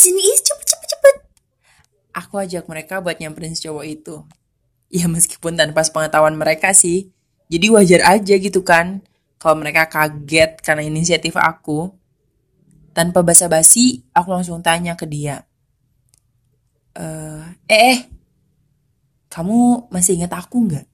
[0.00, 1.16] Sini Is, cepet cepet cepet.
[2.16, 4.24] Aku ajak mereka buat nyamperin si cowok itu.
[4.88, 7.12] Ya meskipun tanpa pengetahuan mereka sih.
[7.52, 9.04] Jadi wajar aja gitu kan.
[9.36, 11.92] Kalau mereka kaget karena inisiatif aku.
[12.96, 15.44] Tanpa basa-basi, aku langsung tanya ke dia.
[16.96, 17.98] Eh, eh, eh,
[19.28, 20.86] kamu masih ingat aku nggak?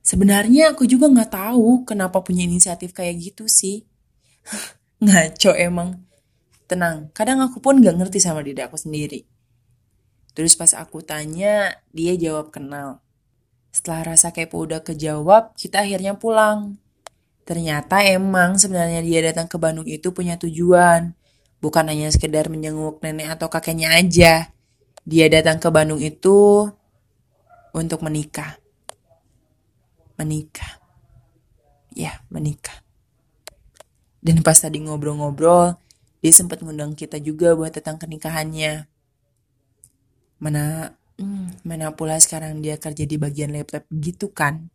[0.00, 3.84] Sebenarnya aku juga nggak tahu kenapa punya inisiatif kayak gitu sih.
[5.04, 6.09] Ngaco emang.
[6.70, 9.26] Tenang, kadang aku pun nggak ngerti sama diri aku sendiri.
[10.38, 13.02] Terus pas aku tanya, dia jawab kenal.
[13.74, 16.78] Setelah rasa kepo udah kejawab, kita akhirnya pulang.
[17.42, 21.10] Ternyata emang sebenarnya dia datang ke Bandung itu punya tujuan.
[21.58, 24.54] Bukan hanya sekedar menjenguk nenek atau kakeknya aja.
[25.02, 26.70] Dia datang ke Bandung itu
[27.74, 28.62] untuk menikah.
[30.14, 30.78] Menikah.
[31.98, 32.86] Ya, menikah.
[34.22, 35.74] Dan pas tadi ngobrol-ngobrol,
[36.20, 38.84] dia sempat ngundang kita juga buat datang ke nikahannya.
[40.40, 44.68] Mana hmm, mana pula sekarang dia kerja di bagian laptop gitu kan.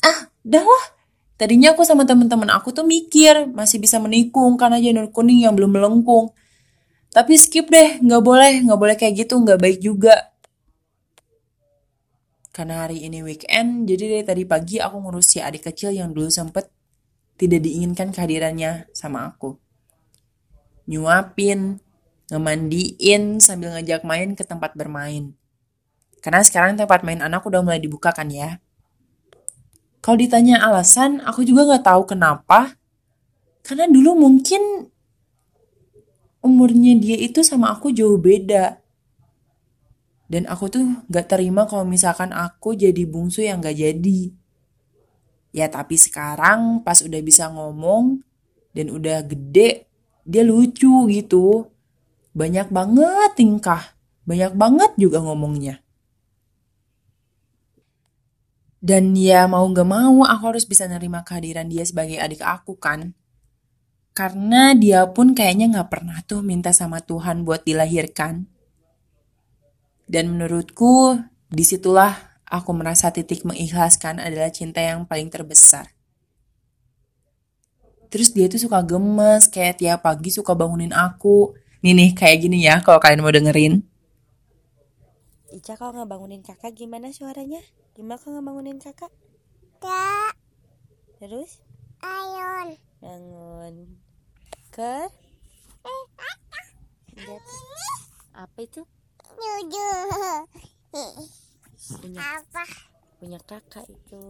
[0.00, 0.84] Ah, dah lah.
[1.40, 5.72] Tadinya aku sama temen-temen aku tuh mikir masih bisa menikung karena janur kuning yang belum
[5.72, 6.32] melengkung.
[7.10, 10.30] Tapi skip deh, nggak boleh, nggak boleh kayak gitu, nggak baik juga.
[12.52, 16.28] Karena hari ini weekend, jadi dari tadi pagi aku ngurus si adik kecil yang dulu
[16.28, 16.68] sempet
[17.40, 19.69] tidak diinginkan kehadirannya sama aku.
[20.90, 21.78] Nyuapin,
[22.34, 25.38] ngemandiin sambil ngajak main ke tempat bermain.
[26.18, 28.58] Karena sekarang tempat main anak udah mulai dibuka kan ya.
[30.02, 32.74] Kalau ditanya alasan, aku juga nggak tahu kenapa.
[33.62, 34.90] Karena dulu mungkin
[36.40, 38.80] umurnya dia itu sama aku jauh beda.
[40.30, 44.30] Dan aku tuh gak terima kalau misalkan aku jadi bungsu yang gak jadi.
[45.50, 48.22] Ya tapi sekarang pas udah bisa ngomong
[48.70, 49.89] dan udah gede,
[50.30, 51.66] dia lucu gitu
[52.30, 55.82] banyak banget tingkah, banyak banget juga ngomongnya.
[58.80, 63.12] Dan ya mau gak mau aku harus bisa nerima kehadiran dia sebagai adik aku kan.
[64.16, 68.48] Karena dia pun kayaknya gak pernah tuh minta sama Tuhan buat dilahirkan.
[70.08, 75.99] Dan menurutku di situlah aku merasa titik mengikhlaskan adalah cinta yang paling terbesar.
[78.10, 82.60] Terus dia tuh suka gemes, kayak tiap pagi suka bangunin aku, Nih nih kayak gini
[82.60, 83.80] ya kalau kalian mau dengerin.
[85.48, 87.64] Ica kalau ngebangunin kakak gimana suaranya?
[87.96, 89.08] Gimana kalau ngebangunin kakak?
[89.80, 90.36] Kak.
[91.16, 91.64] Terus?
[92.04, 92.76] Ayun.
[93.00, 93.96] Bangun.
[94.68, 95.08] Ke?
[95.88, 96.04] Eh,
[98.36, 98.84] Apa itu?
[99.40, 99.88] Nuju.
[101.96, 102.64] Punya Apa?
[103.16, 104.20] punya kakak itu.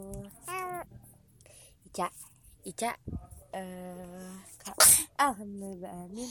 [1.91, 2.15] Ica.
[2.63, 2.95] Ica.
[3.51, 4.31] Eh.
[5.19, 6.31] Alhamdulillah amin.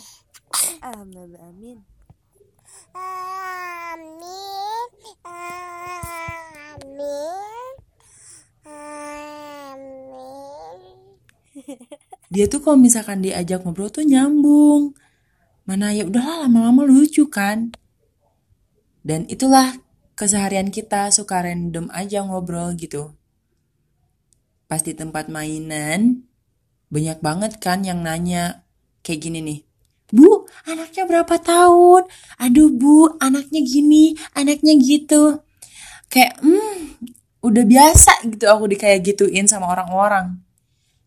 [0.79, 1.35] Amin.
[1.35, 1.83] Amin.
[3.93, 4.87] Amin.
[8.63, 10.79] Amin.
[12.29, 14.95] Dia tuh kalau misalkan diajak ngobrol tuh nyambung.
[15.67, 17.75] Mana ya udahlah lama-lama lucu kan.
[19.03, 19.75] Dan itulah
[20.13, 23.11] keseharian kita suka random aja ngobrol gitu.
[24.69, 26.28] Pas di tempat mainan,
[26.89, 28.65] banyak banget kan yang nanya
[29.05, 29.59] kayak gini nih.
[30.09, 32.09] Bu, anaknya berapa tahun?
[32.41, 35.45] Aduh bu, anaknya gini, anaknya gitu.
[36.09, 36.97] Kayak, hmm,
[37.45, 40.41] udah biasa gitu aku di kayak gituin sama orang-orang.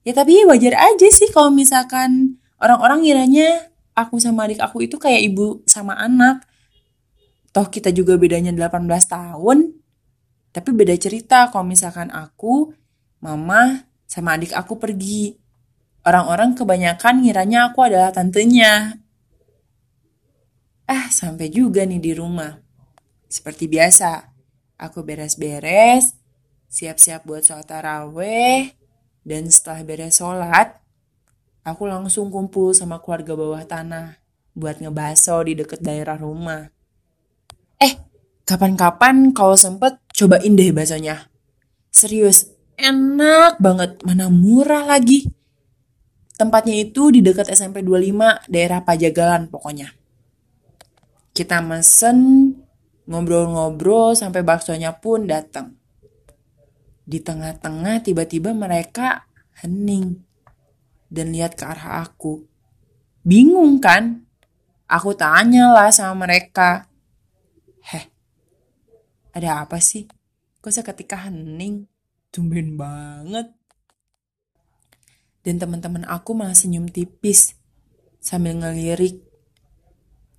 [0.02, 5.34] Ya tapi wajar aja sih kalau misalkan orang-orang ngiranya aku sama adik aku itu kayak
[5.34, 6.42] ibu sama anak.
[7.52, 9.58] Toh kita juga bedanya 18 tahun.
[10.52, 12.72] Tapi beda cerita kalau misalkan aku,
[13.20, 15.41] mama, sama adik aku pergi.
[16.02, 18.98] Orang-orang kebanyakan ngiranya aku adalah tantenya.
[20.90, 22.58] Ah, sampai juga nih di rumah.
[23.30, 24.34] Seperti biasa,
[24.82, 26.18] aku beres-beres,
[26.66, 28.74] siap-siap buat sholat taraweh,
[29.22, 30.82] dan setelah beres sholat,
[31.62, 34.18] aku langsung kumpul sama keluarga bawah tanah
[34.58, 36.66] buat ngebaso di deket daerah rumah.
[37.78, 37.94] Eh,
[38.42, 41.30] kapan-kapan kalau sempet cobain deh basonya.
[41.94, 45.30] Serius, enak banget, mana murah lagi.
[46.42, 49.94] Tempatnya itu di dekat SMP 25, daerah Pajagalan pokoknya.
[51.30, 52.50] Kita mesen,
[53.06, 55.78] ngobrol-ngobrol sampai baksonya pun datang.
[57.06, 59.30] Di tengah-tengah tiba-tiba mereka
[59.62, 60.18] hening
[61.06, 62.42] dan lihat ke arah aku.
[63.22, 64.26] Bingung kan?
[64.90, 66.90] Aku tanya lah sama mereka.
[67.86, 68.10] Heh,
[69.30, 70.10] ada apa sih?
[70.58, 71.86] Kok seketika hening?
[72.34, 73.61] Tumben banget.
[75.42, 77.58] Dan teman-teman aku malah senyum tipis
[78.22, 79.18] sambil ngelirik.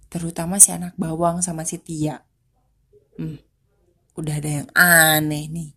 [0.07, 2.23] Terutama si anak bawang sama si Tia.
[3.19, 3.37] Hmm,
[4.15, 5.69] udah ada yang aneh nih.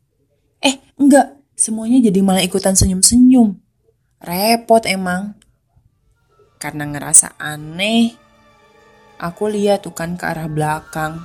[0.63, 1.37] Eh, enggak.
[1.57, 3.57] Semuanya jadi malah ikutan senyum-senyum.
[4.21, 5.41] Repot emang.
[6.61, 8.13] Karena ngerasa aneh,
[9.17, 11.25] aku lihat tuh kan ke arah belakang.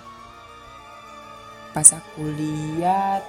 [1.75, 3.23] Pas aku lihat,